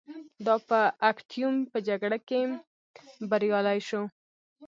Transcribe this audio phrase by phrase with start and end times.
[0.45, 0.79] دا په
[1.11, 2.41] اکتیوم په جګړه کې
[3.29, 4.01] بریالی شو